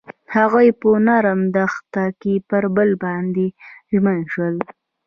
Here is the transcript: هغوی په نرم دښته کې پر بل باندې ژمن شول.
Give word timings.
هغوی 0.35 0.67
په 0.81 0.89
نرم 1.07 1.39
دښته 1.55 2.05
کې 2.21 2.33
پر 2.49 2.63
بل 2.75 2.89
باندې 3.03 3.45
ژمن 3.91 4.19
شول. 4.31 4.55